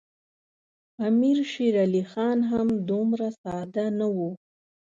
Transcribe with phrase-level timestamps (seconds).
[1.07, 4.29] امیر شېر علي خان هم دومره ساده نه وو.